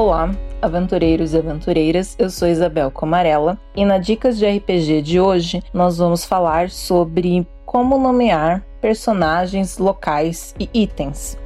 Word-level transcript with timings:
Olá, 0.00 0.30
aventureiros 0.62 1.34
e 1.34 1.38
aventureiras, 1.38 2.14
eu 2.20 2.30
sou 2.30 2.46
Isabel 2.46 2.88
Comarella 2.88 3.58
e 3.74 3.84
na 3.84 3.98
Dicas 3.98 4.38
de 4.38 4.46
RPG 4.46 5.02
de 5.02 5.18
hoje 5.18 5.60
nós 5.74 5.98
vamos 5.98 6.24
falar 6.24 6.70
sobre 6.70 7.44
como 7.66 7.98
nomear 7.98 8.64
personagens, 8.80 9.76
locais 9.76 10.54
e 10.56 10.70
itens. 10.72 11.36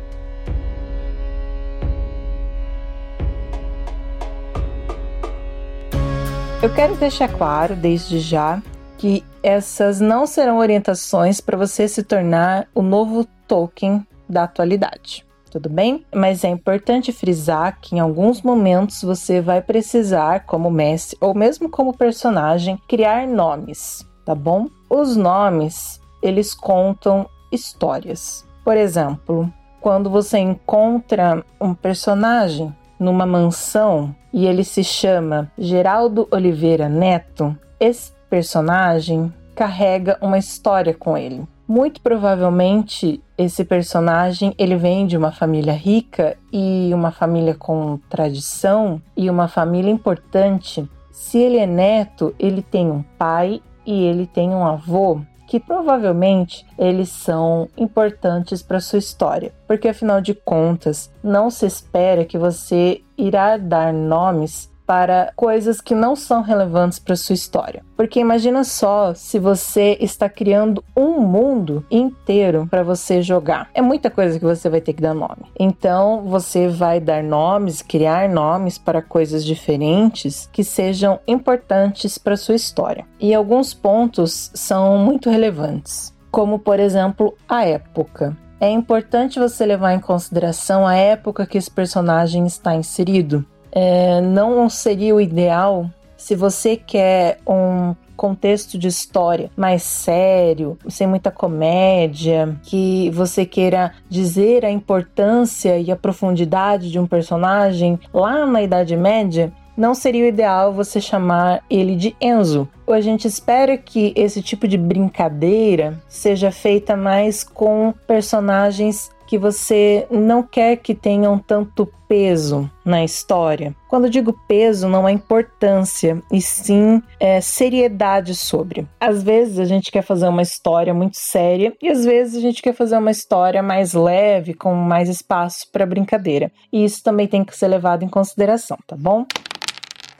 Eu 6.62 6.74
quero 6.74 6.94
deixar 6.96 7.28
claro 7.28 7.74
desde 7.74 8.20
já 8.20 8.60
que 8.98 9.24
essas 9.42 9.98
não 9.98 10.26
serão 10.26 10.58
orientações 10.58 11.40
para 11.40 11.56
você 11.56 11.88
se 11.88 12.02
tornar 12.02 12.68
o 12.74 12.82
novo 12.82 13.26
Tolkien 13.48 14.06
da 14.28 14.42
atualidade 14.42 15.24
tudo 15.52 15.68
bem? 15.68 16.02
Mas 16.14 16.44
é 16.44 16.48
importante 16.48 17.12
frisar 17.12 17.78
que 17.78 17.94
em 17.94 18.00
alguns 18.00 18.40
momentos 18.40 19.02
você 19.02 19.38
vai 19.38 19.60
precisar, 19.60 20.46
como 20.46 20.70
mestre 20.70 21.18
ou 21.20 21.34
mesmo 21.34 21.68
como 21.68 21.94
personagem, 21.94 22.80
criar 22.88 23.28
nomes, 23.28 24.06
tá 24.24 24.34
bom? 24.34 24.66
Os 24.88 25.14
nomes, 25.14 26.00
eles 26.22 26.54
contam 26.54 27.26
histórias. 27.52 28.46
Por 28.64 28.78
exemplo, 28.78 29.52
quando 29.78 30.08
você 30.08 30.38
encontra 30.38 31.44
um 31.60 31.74
personagem 31.74 32.74
numa 32.98 33.26
mansão 33.26 34.14
e 34.32 34.46
ele 34.46 34.64
se 34.64 34.82
chama 34.82 35.52
Geraldo 35.58 36.26
Oliveira 36.30 36.88
Neto, 36.88 37.54
esse 37.78 38.12
personagem 38.30 39.30
carrega 39.54 40.16
uma 40.22 40.38
história 40.38 40.94
com 40.94 41.14
ele. 41.14 41.46
Muito 41.66 42.00
provavelmente 42.00 43.22
esse 43.38 43.64
personagem 43.64 44.54
ele 44.58 44.76
vem 44.76 45.06
de 45.06 45.16
uma 45.16 45.32
família 45.32 45.72
rica 45.72 46.36
e 46.52 46.90
uma 46.92 47.10
família 47.10 47.54
com 47.54 47.98
tradição 48.08 49.00
e 49.16 49.30
uma 49.30 49.48
família 49.48 49.90
importante. 49.90 50.88
Se 51.10 51.38
ele 51.38 51.58
é 51.58 51.66
neto, 51.66 52.34
ele 52.38 52.62
tem 52.62 52.90
um 52.90 53.02
pai 53.18 53.62
e 53.86 54.04
ele 54.04 54.26
tem 54.26 54.50
um 54.50 54.64
avô 54.64 55.20
que 55.52 55.60
provavelmente 55.60 56.64
eles 56.78 57.10
são 57.10 57.68
importantes 57.76 58.62
para 58.62 58.80
sua 58.80 58.98
história, 58.98 59.52
porque 59.66 59.88
afinal 59.88 60.18
de 60.18 60.32
contas, 60.32 61.12
não 61.22 61.50
se 61.50 61.66
espera 61.66 62.24
que 62.24 62.38
você 62.38 63.02
irá 63.18 63.58
dar 63.58 63.92
nomes 63.92 64.71
para 64.86 65.32
coisas 65.36 65.80
que 65.80 65.94
não 65.94 66.14
são 66.14 66.42
relevantes 66.42 66.98
para 66.98 67.16
sua 67.16 67.34
história. 67.34 67.84
Porque 67.96 68.20
imagina 68.20 68.64
só 68.64 69.14
se 69.14 69.38
você 69.38 69.96
está 70.00 70.28
criando 70.28 70.84
um 70.96 71.20
mundo 71.20 71.84
inteiro 71.90 72.66
para 72.70 72.82
você 72.82 73.22
jogar. 73.22 73.70
É 73.74 73.80
muita 73.80 74.10
coisa 74.10 74.38
que 74.38 74.44
você 74.44 74.68
vai 74.68 74.80
ter 74.80 74.92
que 74.92 75.02
dar 75.02 75.14
nome. 75.14 75.50
Então 75.58 76.22
você 76.22 76.68
vai 76.68 77.00
dar 77.00 77.22
nomes, 77.22 77.82
criar 77.82 78.28
nomes 78.28 78.78
para 78.78 79.02
coisas 79.02 79.44
diferentes 79.44 80.48
que 80.52 80.64
sejam 80.64 81.20
importantes 81.26 82.18
para 82.18 82.36
sua 82.36 82.54
história. 82.54 83.06
E 83.20 83.34
alguns 83.34 83.72
pontos 83.72 84.50
são 84.54 84.98
muito 84.98 85.30
relevantes, 85.30 86.14
como 86.30 86.58
por 86.58 86.80
exemplo 86.80 87.34
a 87.48 87.64
época 87.64 88.36
é 88.62 88.70
importante 88.70 89.40
você 89.40 89.66
levar 89.66 89.92
em 89.92 89.98
consideração 89.98 90.86
a 90.86 90.94
época 90.94 91.44
que 91.44 91.58
esse 91.58 91.68
personagem 91.68 92.46
está 92.46 92.76
inserido 92.76 93.44
é, 93.72 94.20
não 94.20 94.68
seria 94.68 95.14
o 95.14 95.20
ideal 95.20 95.90
se 96.16 96.36
você 96.36 96.76
quer 96.76 97.40
um 97.44 97.96
contexto 98.16 98.78
de 98.78 98.86
história 98.86 99.50
mais 99.56 99.82
sério, 99.82 100.78
sem 100.88 101.04
muita 101.04 101.32
comédia, 101.32 102.56
que 102.62 103.10
você 103.10 103.44
queira 103.44 103.92
dizer 104.08 104.64
a 104.64 104.70
importância 104.70 105.76
e 105.80 105.90
a 105.90 105.96
profundidade 105.96 106.92
de 106.92 107.00
um 107.00 107.06
personagem 107.08 107.98
lá 108.14 108.46
na 108.46 108.62
Idade 108.62 108.96
Média, 108.96 109.52
não 109.76 109.94
seria 109.94 110.24
o 110.24 110.28
ideal 110.28 110.72
você 110.72 111.00
chamar 111.00 111.64
ele 111.68 111.96
de 111.96 112.14
Enzo. 112.20 112.68
A 112.86 113.00
gente 113.00 113.26
espera 113.26 113.76
que 113.76 114.12
esse 114.14 114.40
tipo 114.42 114.68
de 114.68 114.76
brincadeira 114.78 115.98
seja 116.08 116.52
feita 116.52 116.96
mais 116.96 117.42
com 117.42 117.92
personagens 118.06 119.10
que 119.32 119.38
você 119.38 120.06
não 120.10 120.42
quer 120.42 120.76
que 120.76 120.94
tenham 120.94 121.38
tanto 121.38 121.90
peso 122.06 122.70
na 122.84 123.02
história. 123.02 123.74
Quando 123.88 124.10
digo 124.10 124.38
peso, 124.46 124.86
não 124.90 125.08
é 125.08 125.12
importância, 125.12 126.22
e 126.30 126.38
sim 126.38 127.02
é, 127.18 127.40
seriedade 127.40 128.34
sobre. 128.34 128.86
Às 129.00 129.22
vezes 129.22 129.58
a 129.58 129.64
gente 129.64 129.90
quer 129.90 130.02
fazer 130.02 130.28
uma 130.28 130.42
história 130.42 130.92
muito 130.92 131.16
séria 131.16 131.74
e 131.80 131.88
às 131.88 132.04
vezes 132.04 132.36
a 132.36 132.40
gente 132.42 132.60
quer 132.60 132.74
fazer 132.74 132.98
uma 132.98 133.10
história 133.10 133.62
mais 133.62 133.94
leve, 133.94 134.52
com 134.52 134.74
mais 134.74 135.08
espaço 135.08 135.66
para 135.72 135.86
brincadeira. 135.86 136.52
E 136.70 136.84
isso 136.84 137.02
também 137.02 137.26
tem 137.26 137.42
que 137.42 137.56
ser 137.56 137.68
levado 137.68 138.04
em 138.04 138.10
consideração, 138.10 138.76
tá 138.86 138.96
bom? 138.98 139.24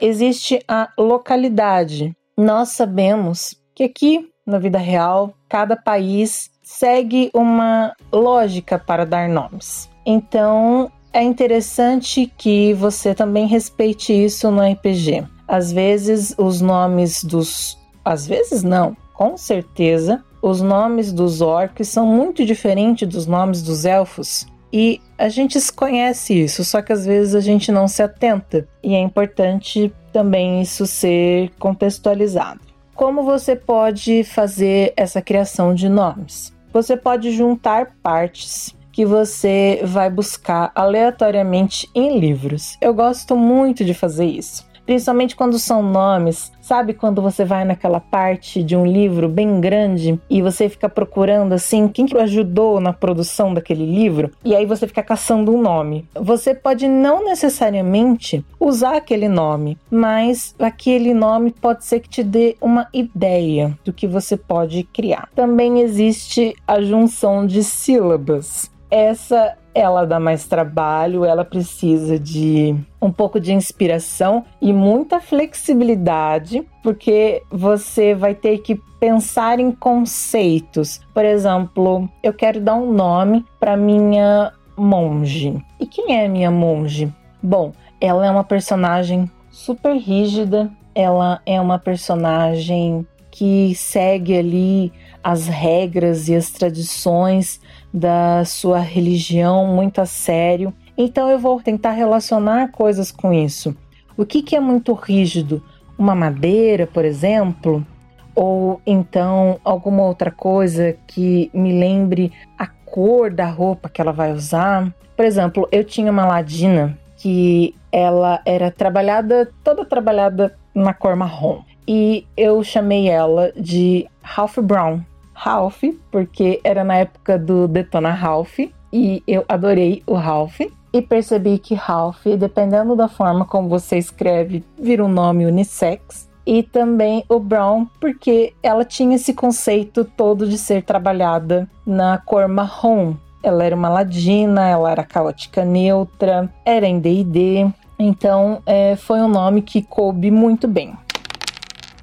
Existe 0.01 0.59
a 0.67 0.89
localidade. 0.99 2.17
Nós 2.35 2.71
sabemos 2.71 3.55
que 3.75 3.85
aqui 3.85 4.33
na 4.47 4.59
vida 4.59 4.79
real, 4.79 5.35
cada 5.49 5.77
país 5.77 6.51
segue 6.79 7.31
uma 7.35 7.95
lógica 8.13 8.79
para 8.79 9.05
dar 9.05 9.29
nomes. 9.29 9.89
Então, 10.05 10.91
é 11.13 11.23
interessante 11.23 12.33
que 12.37 12.73
você 12.75 13.15
também 13.15 13.47
respeite 13.47 14.13
isso 14.13 14.51
no 14.51 14.63
RPG. 14.63 15.25
Às 15.47 15.71
vezes, 15.71 16.35
os 16.39 16.61
nomes 16.61 17.23
dos. 17.23 17.79
Às 18.05 18.27
vezes, 18.27 18.63
não, 18.63 18.97
com 19.13 19.37
certeza, 19.37 20.25
os 20.41 20.61
nomes 20.61 21.13
dos 21.13 21.41
orcs 21.41 21.89
são 21.89 22.07
muito 22.07 22.45
diferentes 22.45 23.07
dos 23.07 23.27
nomes 23.27 23.63
dos 23.63 23.85
elfos. 23.85 24.47
E 24.73 25.01
a 25.19 25.29
gente 25.29 25.61
conhece 25.73 26.33
isso, 26.33 26.65
só 26.65 26.81
que 26.81 26.93
às 26.93 27.05
vezes 27.05 27.35
a 27.35 27.41
gente 27.41 27.71
não 27.71 27.87
se 27.87 28.03
atenta. 28.03 28.67
E 28.83 28.95
é 28.95 28.99
importante 28.99 29.93
também 30.13 30.63
isso 30.63 30.87
ser 30.87 31.51
contextualizado. 31.59 32.61
Como 32.95 33.23
você 33.23 33.55
pode 33.55 34.25
fazer 34.25 34.95
essa 34.97 35.21
criação 35.21 35.75
de 35.75 35.89
nomes? 35.89 36.53
Você 36.73 36.97
pode 36.97 37.31
juntar 37.33 37.97
partes 38.03 38.75
que 38.93 39.05
você 39.05 39.81
vai 39.85 40.11
buscar 40.11 40.71
aleatoriamente 40.75 41.89
em 41.95 42.19
livros. 42.19 42.77
Eu 42.81 42.95
gosto 42.95 43.37
muito 43.37 43.85
de 43.85 43.95
fazer 43.95 44.27
isso 44.27 44.72
principalmente 44.87 45.37
quando 45.37 45.59
são 45.59 45.83
nomes. 45.83 46.53
Sabe 46.61 46.95
quando 46.95 47.21
você 47.21 47.45
vai 47.45 47.65
naquela 47.65 48.01
parte 48.01 48.63
de 48.63 48.77
um 48.77 48.87
livro 48.87 49.29
bem 49.29 49.61
grande 49.61 50.21
e 50.29 50.41
você 50.41 50.69
fica 50.69 50.89
procurando 50.89 51.53
assim 51.53 51.89
quem 51.89 52.07
que 52.07 52.17
ajudou 52.17 52.81
na 52.81 52.93
produção 52.93 53.53
daquele 53.53 53.85
livro 53.85 54.31
e 54.45 54.55
aí 54.55 54.65
você 54.65 54.87
fica 54.87 55.03
caçando 55.03 55.55
um 55.55 55.61
nome. 55.61 56.07
Você 56.15 56.55
pode 56.55 56.89
não 56.89 57.25
necessariamente 57.25 58.45
usar 58.59 58.97
aquele 58.97 59.29
nome, 59.29 59.77
mas 59.91 60.55
aquele 60.59 61.13
nome 61.13 61.51
pode 61.51 61.85
ser 61.85 62.01
que 62.01 62.09
te 62.09 62.23
dê 62.23 62.57
uma 62.61 62.89
ideia 62.93 63.77
do 63.85 63.93
que 63.93 64.07
você 64.07 64.37
pode 64.37 64.85
criar. 64.85 65.29
Também 65.35 65.81
existe 65.81 66.55
a 66.67 66.81
junção 66.81 67.47
de 67.47 67.63
sílabas. 67.65 68.71
Essa 68.91 69.57
ela 69.75 70.05
dá 70.05 70.21
mais 70.21 70.47
trabalho, 70.47 71.25
ela 71.25 71.45
precisa 71.45 72.19
de 72.19 72.75
um 73.01 73.11
pouco 73.11 73.41
de 73.41 73.53
inspiração 73.53 74.45
e 74.61 74.73
muita 74.73 75.21
flexibilidade, 75.21 76.67
porque 76.83 77.43
você 77.51 78.15
vai 78.15 78.35
ter 78.35 78.59
que 78.59 78.81
pensar 79.01 79.59
em 79.59 79.73
conceitos. 79.73 81.01
Por 81.13 81.25
exemplo, 81.25 82.09
eu 82.23 82.33
quero 82.33 82.61
dar 82.61 82.75
um 82.75 82.93
nome 82.93 83.45
para 83.59 83.77
minha 83.77 84.53
monge. 84.77 85.61
E 85.81 85.87
quem 85.87 86.17
é 86.17 86.29
minha 86.29 86.51
monge? 86.51 87.13
Bom, 87.43 87.73
ela 88.01 88.27
é 88.27 88.31
uma 88.31 88.45
personagem 88.45 89.31
super 89.51 89.97
rígida, 89.97 90.71
ela 90.95 91.41
é 91.47 91.61
uma 91.61 91.79
personagem 91.79 93.07
que 93.31 93.75
segue 93.75 94.37
ali 94.37 94.93
as 95.23 95.47
regras 95.47 96.29
e 96.29 96.35
as 96.35 96.51
tradições 96.51 97.61
da 97.93 98.45
sua 98.45 98.79
religião 98.79 99.67
muito 99.67 100.01
a 100.01 100.07
sério. 100.07 100.73
Então 100.97 101.31
eu 101.31 101.39
vou 101.39 101.61
tentar 101.61 101.93
relacionar 101.93 102.71
coisas 102.71 103.11
com 103.11 103.33
isso. 103.33 103.77
O 104.17 104.27
que, 104.27 104.43
que 104.43 104.57
é 104.57 104.61
muito 104.61 104.93
rígido? 104.93 105.63
Uma 105.99 106.15
madeira, 106.15 106.87
por 106.87 107.05
exemplo? 107.05 107.87
Ou 108.35 108.81
então 108.87 109.61
alguma 109.65 110.03
outra 110.05 110.31
coisa 110.31 110.97
que 111.07 111.51
me 111.53 111.79
lembre 111.79 112.33
a 112.59 112.67
cor 112.67 113.33
da 113.33 113.47
roupa 113.47 113.89
que 113.89 114.01
ela 114.01 114.13
vai 114.13 114.33
usar? 114.33 114.93
Por 115.17 115.25
exemplo, 115.25 115.69
eu 115.71 115.85
tinha 115.85 116.11
uma 116.11 116.27
ladina 116.27 116.99
que 117.17 117.75
ela 117.91 118.41
era 118.45 118.71
trabalhada, 118.71 119.51
toda 119.63 119.85
trabalhada 119.85 120.57
na 120.75 120.95
cor 120.95 121.15
marrom. 121.15 121.63
E 121.87 122.27
eu 122.37 122.63
chamei 122.65 123.09
ela 123.09 123.53
de 123.57 124.09
Ralph 124.23 124.59
Brown. 124.59 125.01
Ralph, 125.43 125.83
porque 126.09 126.61
era 126.63 126.85
na 126.85 126.99
época 126.99 127.37
do 127.37 127.67
Detona 127.67 128.13
Ralph 128.13 128.61
e 128.93 129.25
eu 129.27 129.45
adorei 129.49 130.01
o 130.07 130.15
Ralph. 130.15 130.61
E 130.93 131.03
percebi 131.03 131.59
que 131.59 131.75
Ralph, 131.75 132.25
dependendo 132.39 132.95
da 132.95 133.09
forma 133.09 133.45
como 133.45 133.69
você 133.69 133.99
escreve, 133.99 134.63
vira 134.79 135.05
um 135.05 135.09
nome 135.09 135.45
unissex. 135.45 136.31
E 136.47 136.63
também 136.63 137.25
o 137.29 137.41
Brown, 137.41 137.87
porque 137.99 138.53
ela 138.63 138.85
tinha 138.85 139.17
esse 139.17 139.35
conceito 139.35 140.05
todo 140.05 140.49
de 140.49 140.57
ser 140.57 140.85
trabalhada 140.85 141.69
na 141.85 142.19
cor 142.19 142.47
marrom. 142.47 143.15
Ela 143.43 143.65
era 143.65 143.75
uma 143.75 143.89
ladina, 143.89 144.69
ela 144.69 144.93
era 144.93 145.03
caótica 145.03 145.65
neutra, 145.65 146.49
era 146.65 146.87
em 146.87 147.01
D&D, 147.01 147.69
Então, 147.99 148.63
é, 148.65 148.95
foi 148.95 149.21
um 149.21 149.29
nome 149.29 149.63
que 149.63 149.83
coube 149.83 150.31
muito 150.31 150.69
bem. 150.69 150.95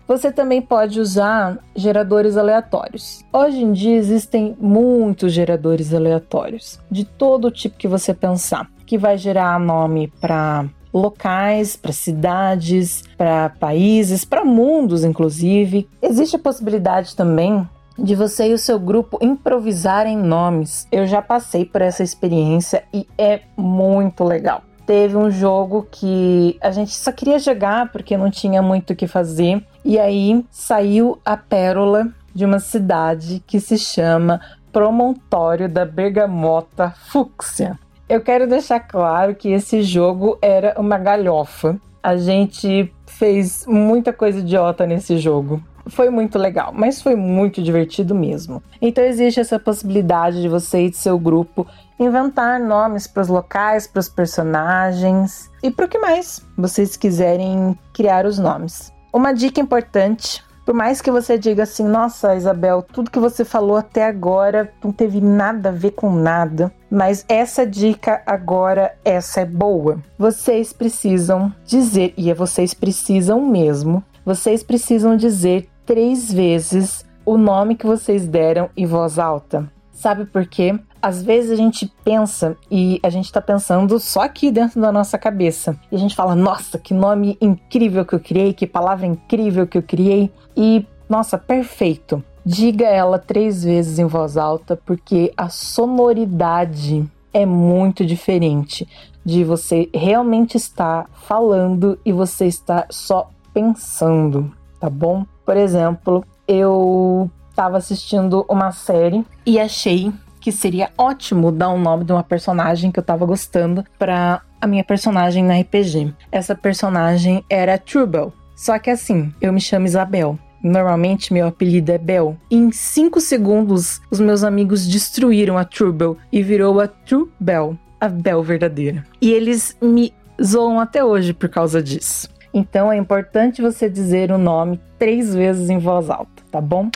Você 0.09 0.31
também 0.31 0.59
pode 0.59 0.99
usar 0.99 1.59
geradores 1.75 2.35
aleatórios. 2.35 3.23
Hoje 3.31 3.61
em 3.61 3.71
dia 3.71 3.95
existem 3.95 4.57
muitos 4.59 5.31
geradores 5.31 5.93
aleatórios, 5.93 6.79
de 6.89 7.05
todo 7.05 7.51
tipo 7.51 7.77
que 7.77 7.87
você 7.87 8.11
pensar, 8.11 8.67
que 8.87 8.97
vai 8.97 9.19
gerar 9.19 9.59
nome 9.59 10.11
para 10.19 10.65
locais, 10.91 11.75
para 11.75 11.91
cidades, 11.91 13.03
para 13.15 13.49
países, 13.49 14.25
para 14.25 14.43
mundos, 14.43 15.03
inclusive. 15.03 15.87
Existe 16.01 16.37
a 16.37 16.39
possibilidade 16.39 17.15
também 17.15 17.69
de 17.95 18.15
você 18.15 18.49
e 18.49 18.53
o 18.53 18.57
seu 18.57 18.79
grupo 18.79 19.19
improvisarem 19.21 20.17
nomes. 20.17 20.87
Eu 20.91 21.05
já 21.05 21.21
passei 21.21 21.65
por 21.65 21.83
essa 21.83 22.01
experiência 22.01 22.83
e 22.91 23.05
é 23.15 23.41
muito 23.55 24.23
legal 24.23 24.63
teve 24.89 25.15
um 25.15 25.29
jogo 25.29 25.87
que 25.91 26.57
a 26.59 26.71
gente 26.71 26.95
só 26.95 27.11
queria 27.11 27.37
jogar 27.37 27.91
porque 27.91 28.17
não 28.17 28.31
tinha 28.31 28.59
muito 28.59 28.93
o 28.93 28.95
que 28.95 29.05
fazer. 29.05 29.63
E 29.85 29.99
aí 29.99 30.43
saiu 30.49 31.19
a 31.23 31.37
pérola 31.37 32.07
de 32.33 32.43
uma 32.43 32.57
cidade 32.57 33.39
que 33.45 33.59
se 33.59 33.77
chama 33.77 34.41
Promontório 34.73 35.69
da 35.69 35.85
Bergamota 35.85 36.89
Fúcsia. 36.89 37.77
Eu 38.09 38.19
quero 38.21 38.47
deixar 38.47 38.79
claro 38.79 39.35
que 39.35 39.49
esse 39.49 39.83
jogo 39.83 40.39
era 40.41 40.73
uma 40.75 40.97
galhofa. 40.97 41.79
A 42.01 42.17
gente 42.17 42.91
fez 43.05 43.67
muita 43.67 44.11
coisa 44.11 44.39
idiota 44.39 44.87
nesse 44.87 45.19
jogo 45.19 45.61
foi 45.89 46.09
muito 46.09 46.37
legal, 46.37 46.71
mas 46.73 47.01
foi 47.01 47.15
muito 47.15 47.61
divertido 47.61 48.13
mesmo. 48.13 48.61
Então 48.81 49.03
existe 49.03 49.39
essa 49.39 49.59
possibilidade 49.59 50.41
de 50.41 50.47
você 50.47 50.85
e 50.85 50.89
de 50.89 50.97
seu 50.97 51.17
grupo 51.17 51.65
inventar 51.99 52.59
nomes 52.59 53.07
para 53.07 53.21
os 53.21 53.27
locais, 53.27 53.87
para 53.87 53.99
os 53.99 54.09
personagens 54.09 55.49
e 55.61 55.69
para 55.69 55.85
o 55.85 55.89
que 55.89 55.99
mais 55.99 56.45
vocês 56.57 56.95
quiserem 56.95 57.77
criar 57.93 58.25
os 58.25 58.39
nomes. 58.39 58.93
Uma 59.11 59.33
dica 59.33 59.59
importante 59.59 60.43
por 60.69 60.75
mais 60.75 61.01
que 61.01 61.09
você 61.09 61.35
diga 61.35 61.63
assim, 61.63 61.83
nossa, 61.83 62.35
Isabel, 62.35 62.83
tudo 62.83 63.09
que 63.09 63.17
você 63.17 63.43
falou 63.43 63.75
até 63.75 64.05
agora 64.05 64.71
não 64.83 64.91
teve 64.91 65.19
nada 65.19 65.69
a 65.69 65.71
ver 65.71 65.93
com 65.93 66.13
nada, 66.13 66.71
mas 66.91 67.25
essa 67.27 67.65
dica 67.65 68.21
agora, 68.23 68.95
essa 69.03 69.41
é 69.41 69.45
boa. 69.45 69.97
Vocês 70.15 70.71
precisam 70.71 71.51
dizer, 71.65 72.13
e 72.15 72.29
é 72.29 72.35
vocês 72.35 72.75
precisam 72.75 73.41
mesmo, 73.41 74.03
vocês 74.23 74.61
precisam 74.61 75.17
dizer 75.17 75.67
três 75.89 76.31
vezes 76.31 77.03
o 77.25 77.35
nome 77.35 77.75
que 77.75 77.87
vocês 77.87 78.27
deram 78.27 78.69
em 78.77 78.85
voz 78.85 79.17
alta. 79.17 79.67
Sabe 79.91 80.23
por 80.23 80.45
quê? 80.45 80.79
Às 81.01 81.23
vezes 81.23 81.49
a 81.49 81.55
gente 81.55 81.91
pensa 82.03 82.55
e 82.69 82.99
a 83.01 83.09
gente 83.09 83.31
tá 83.31 83.41
pensando 83.41 83.99
só 83.99 84.21
aqui 84.21 84.51
dentro 84.51 84.79
da 84.79 84.91
nossa 84.91 85.17
cabeça. 85.17 85.75
E 85.91 85.95
a 85.95 85.97
gente 85.97 86.15
fala, 86.15 86.35
nossa, 86.35 86.77
que 86.77 86.93
nome 86.93 87.39
incrível 87.41 88.05
que 88.05 88.13
eu 88.13 88.19
criei, 88.19 88.53
que 88.53 88.67
palavra 88.67 89.07
incrível 89.07 89.65
que 89.65 89.79
eu 89.79 89.81
criei. 89.81 90.31
E, 90.55 90.85
nossa, 91.09 91.39
perfeito. 91.39 92.23
Diga 92.45 92.85
ela 92.85 93.17
três 93.17 93.63
vezes 93.63 93.97
em 93.97 94.05
voz 94.05 94.37
alta, 94.37 94.79
porque 94.85 95.33
a 95.35 95.49
sonoridade 95.49 97.03
é 97.33 97.47
muito 97.47 98.05
diferente 98.05 98.87
de 99.25 99.43
você 99.43 99.89
realmente 99.91 100.55
estar 100.55 101.09
falando 101.27 101.97
e 102.05 102.13
você 102.13 102.45
estar 102.45 102.85
só 102.91 103.31
pensando, 103.51 104.53
tá 104.79 104.89
bom? 104.89 105.25
Por 105.45 105.57
exemplo, 105.57 106.23
eu 106.47 107.29
estava 107.49 107.77
assistindo 107.77 108.45
uma 108.49 108.71
série 108.71 109.25
e 109.45 109.59
achei 109.59 110.11
que 110.39 110.51
seria 110.51 110.89
ótimo 110.97 111.51
dar 111.51 111.69
um 111.69 111.79
nome 111.79 112.05
de 112.05 112.13
uma 112.13 112.23
personagem 112.23 112.91
que 112.91 112.99
eu 112.99 113.01
estava 113.01 113.25
gostando 113.25 113.83
para 113.97 114.41
a 114.61 114.67
minha 114.67 114.83
personagem 114.83 115.43
na 115.43 115.59
RPG. 115.59 116.13
Essa 116.31 116.55
personagem 116.55 117.43
era 117.49 117.77
Trubel. 117.77 118.33
Só 118.55 118.77
que 118.79 118.89
assim, 118.89 119.33
eu 119.41 119.51
me 119.51 119.61
chamo 119.61 119.85
Isabel. 119.85 120.37
Normalmente 120.61 121.33
meu 121.33 121.47
apelido 121.47 121.91
é 121.91 121.97
Bel. 121.97 122.35
Em 122.51 122.71
5 122.71 123.21
segundos, 123.21 124.01
os 124.11 124.19
meus 124.19 124.43
amigos 124.43 124.85
destruíram 124.87 125.57
a 125.57 125.63
Trubel 125.63 126.17
e 126.31 126.43
virou 126.43 126.79
a 126.79 126.87
True 126.87 127.29
Bell, 127.39 127.77
a 127.99 128.09
Bel 128.09 128.43
verdadeira. 128.43 129.05
E 129.21 129.31
eles 129.31 129.77
me 129.81 130.13
zoam 130.43 130.79
até 130.79 131.03
hoje 131.03 131.33
por 131.33 131.49
causa 131.49 131.81
disso. 131.81 132.29
Então 132.53 132.91
é 132.91 132.97
importante 132.97 133.61
você 133.61 133.89
dizer 133.89 134.31
o 134.31 134.37
nome 134.37 134.79
três 134.97 135.33
vezes 135.33 135.69
em 135.69 135.77
voz 135.77 136.09
alta, 136.09 136.43
tá 136.51 136.59
bom? 136.59 136.89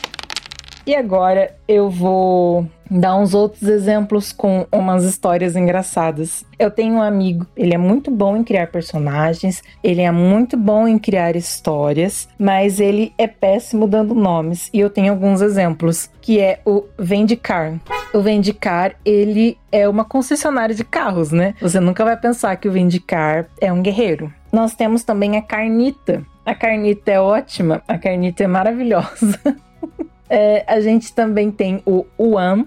E 0.86 0.94
agora 0.94 1.54
eu 1.66 1.88
vou 1.88 2.66
dar 2.90 3.16
uns 3.16 3.32
outros 3.32 3.62
exemplos 3.62 4.32
com 4.32 4.66
umas 4.70 5.02
histórias 5.04 5.56
engraçadas. 5.56 6.44
Eu 6.58 6.70
tenho 6.70 6.96
um 6.96 7.02
amigo, 7.02 7.46
ele 7.56 7.74
é 7.74 7.78
muito 7.78 8.10
bom 8.10 8.36
em 8.36 8.44
criar 8.44 8.66
personagens, 8.66 9.62
ele 9.82 10.02
é 10.02 10.10
muito 10.10 10.58
bom 10.58 10.86
em 10.86 10.98
criar 10.98 11.36
histórias, 11.36 12.28
mas 12.38 12.80
ele 12.80 13.14
é 13.16 13.26
péssimo 13.26 13.88
dando 13.88 14.14
nomes. 14.14 14.68
E 14.74 14.80
eu 14.80 14.90
tenho 14.90 15.12
alguns 15.12 15.40
exemplos, 15.40 16.10
que 16.20 16.38
é 16.38 16.60
o 16.66 16.84
Vendicar. 16.98 17.80
O 18.12 18.20
Vendicar, 18.20 18.94
ele 19.04 19.56
é 19.72 19.88
uma 19.88 20.04
concessionária 20.04 20.74
de 20.74 20.84
carros, 20.84 21.32
né? 21.32 21.54
Você 21.62 21.80
nunca 21.80 22.04
vai 22.04 22.16
pensar 22.16 22.56
que 22.56 22.68
o 22.68 22.72
Vendicar 22.72 23.46
é 23.58 23.72
um 23.72 23.80
guerreiro. 23.80 24.30
Nós 24.54 24.72
temos 24.72 25.02
também 25.02 25.36
a 25.36 25.42
Carnita. 25.42 26.24
A 26.46 26.54
Carnita 26.54 27.10
é 27.10 27.18
ótima, 27.18 27.82
a 27.88 27.98
Carnita 27.98 28.44
é 28.44 28.46
maravilhosa. 28.46 29.38
É, 30.30 30.64
a 30.66 30.80
gente 30.80 31.12
também 31.12 31.50
tem 31.50 31.82
o 31.84 32.06
Uam. 32.18 32.64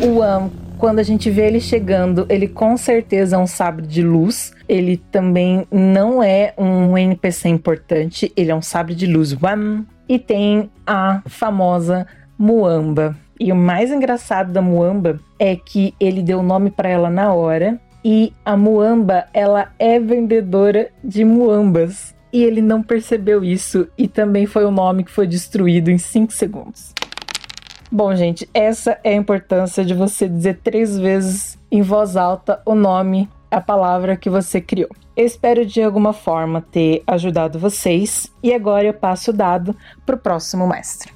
Uam, 0.00 0.52
quando 0.78 0.98
a 0.98 1.02
gente 1.02 1.30
vê 1.30 1.46
ele 1.46 1.58
chegando, 1.58 2.26
ele 2.28 2.46
com 2.46 2.76
certeza 2.76 3.34
é 3.34 3.38
um 3.38 3.46
sabre 3.46 3.86
de 3.86 4.02
luz. 4.02 4.52
Ele 4.68 4.98
também 5.10 5.66
não 5.72 6.22
é 6.22 6.52
um 6.56 6.96
NPC 6.96 7.48
importante, 7.48 8.30
ele 8.36 8.50
é 8.50 8.54
um 8.54 8.60
sabre 8.60 8.94
de 8.94 9.06
luz. 9.06 9.32
Uam. 9.32 9.86
E 10.06 10.18
tem 10.18 10.70
a 10.86 11.22
famosa 11.26 12.06
Muamba. 12.38 13.16
E 13.40 13.50
o 13.50 13.56
mais 13.56 13.90
engraçado 13.90 14.52
da 14.52 14.60
Muamba 14.60 15.18
é 15.38 15.56
que 15.56 15.94
ele 15.98 16.22
deu 16.22 16.40
o 16.40 16.42
nome 16.42 16.70
para 16.70 16.90
ela 16.90 17.08
na 17.08 17.32
hora. 17.32 17.80
E 18.08 18.32
a 18.44 18.56
Muamba, 18.56 19.26
ela 19.34 19.72
é 19.80 19.98
vendedora 19.98 20.90
de 21.02 21.24
muambas 21.24 22.14
e 22.32 22.44
ele 22.44 22.62
não 22.62 22.80
percebeu 22.80 23.42
isso 23.42 23.88
e 23.98 24.06
também 24.06 24.46
foi 24.46 24.64
o 24.64 24.70
nome 24.70 25.02
que 25.02 25.10
foi 25.10 25.26
destruído 25.26 25.90
em 25.90 25.98
5 25.98 26.32
segundos. 26.32 26.94
Bom, 27.90 28.14
gente, 28.14 28.48
essa 28.54 28.96
é 29.02 29.10
a 29.10 29.16
importância 29.16 29.84
de 29.84 29.92
você 29.92 30.28
dizer 30.28 30.60
três 30.62 30.96
vezes 30.96 31.58
em 31.68 31.82
voz 31.82 32.16
alta 32.16 32.62
o 32.64 32.76
nome, 32.76 33.28
a 33.50 33.60
palavra 33.60 34.16
que 34.16 34.30
você 34.30 34.60
criou. 34.60 34.90
Eu 35.16 35.26
espero 35.26 35.66
de 35.66 35.82
alguma 35.82 36.12
forma 36.12 36.62
ter 36.62 37.02
ajudado 37.08 37.58
vocês 37.58 38.30
e 38.40 38.54
agora 38.54 38.86
eu 38.86 38.94
passo 38.94 39.32
o 39.32 39.34
dado 39.34 39.74
para 40.04 40.14
o 40.14 40.20
próximo 40.20 40.64
mestre. 40.68 41.15